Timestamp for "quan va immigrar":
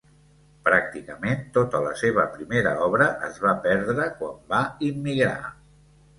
4.17-5.37